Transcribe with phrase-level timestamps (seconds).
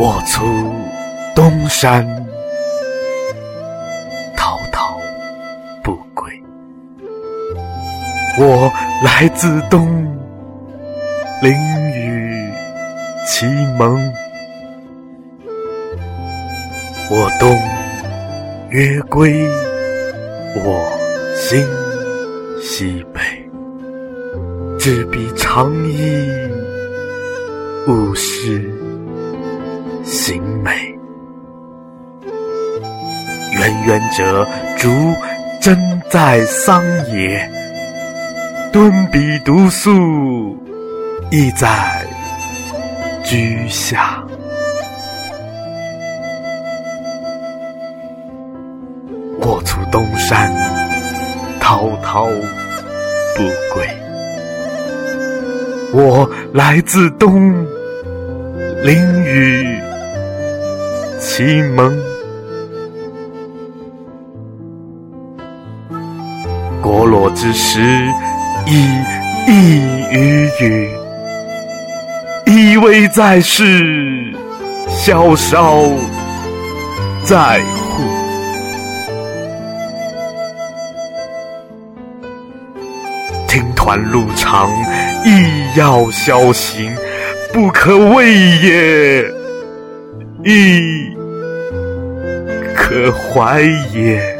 [0.00, 0.44] 我出
[1.34, 2.06] 东山，
[4.36, 4.96] 滔滔
[5.82, 6.30] 不归。
[8.38, 8.72] 我
[9.04, 9.88] 来自东，
[11.42, 11.52] 淋
[11.96, 12.48] 雨
[13.26, 13.44] 启
[13.76, 14.00] 蒙。
[17.10, 17.58] 我东
[18.70, 19.44] 曰归，
[20.64, 20.88] 我
[21.34, 21.66] 心
[22.62, 23.20] 西北。
[24.78, 26.30] 执笔长意，
[27.88, 28.70] 物是
[30.08, 30.70] 行美。
[33.52, 34.88] 远远者竹
[35.60, 37.46] 真在桑野，
[38.72, 40.56] 敦笔读书
[41.30, 42.06] 意在
[43.22, 44.24] 居下。
[49.40, 50.50] 我出东山，
[51.60, 52.26] 滔滔
[53.36, 53.86] 不归。
[55.92, 57.52] 我来自东，
[58.82, 59.78] 淋雨
[61.38, 61.96] 西蒙。
[66.82, 67.78] 国落之时，
[68.66, 68.88] 已
[69.46, 69.78] 溢
[70.10, 70.90] 于雨，
[72.46, 74.34] 依偎在世，
[74.88, 75.80] 萧韶
[77.22, 77.60] 在
[77.92, 78.02] 乎。
[83.46, 84.68] 听团路长。
[85.24, 86.92] 亦要小心，
[87.52, 89.24] 不可畏也；
[90.42, 91.16] 亦
[93.10, 94.37] 怀也。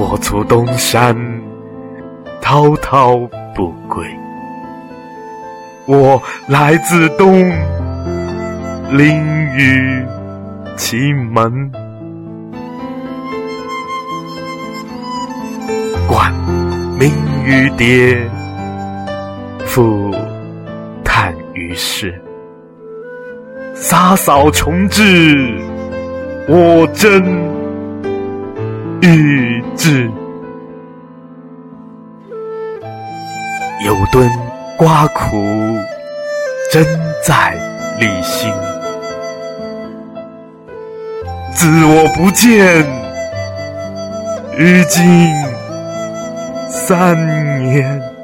[0.00, 1.16] 我出东山，
[2.40, 3.16] 滔滔
[3.52, 4.06] 不归。
[5.86, 7.50] 我来自东，
[8.92, 9.20] 淋
[9.56, 10.06] 雨
[10.76, 11.72] 其门，
[16.06, 16.32] 冠
[16.96, 17.10] 名
[17.44, 18.16] 于蝶，
[19.66, 20.14] 复
[21.02, 22.14] 叹于世。
[23.74, 25.58] 洒扫穷志，
[26.46, 27.57] 我真。
[29.16, 30.10] 欲志，
[33.86, 34.30] 有敦
[34.76, 35.42] 瓜苦，
[36.70, 36.84] 真
[37.24, 37.54] 在
[37.98, 38.52] 立心。
[41.54, 42.84] 自我不见，
[44.58, 45.32] 于今
[46.68, 47.16] 三
[47.64, 48.17] 年。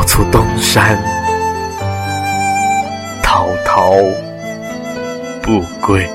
[0.00, 0.98] 我出东山，
[3.22, 3.92] 滔滔
[5.42, 6.08] 不归。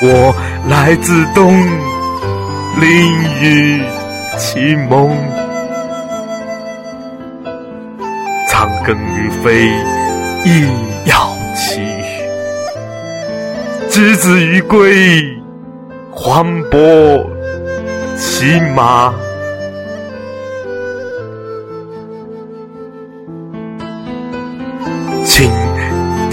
[0.00, 0.34] 我
[0.66, 1.52] 来自东，
[2.80, 3.84] 淋雨
[4.38, 5.14] 启蒙。
[8.48, 9.68] 苍耕于飞，
[10.46, 10.66] 亦
[11.04, 12.24] 要其羽；
[13.90, 15.22] 之子于归，
[16.10, 17.26] 黄渤
[18.16, 19.12] 其马。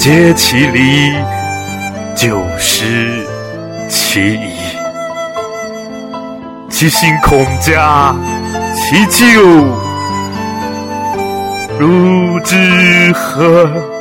[0.08, 1.12] 竭其力，
[2.16, 3.28] 就失
[3.90, 4.54] 其意。
[6.70, 8.16] 其心恐嘉，
[8.74, 9.42] 其咎
[11.78, 13.97] 如之何？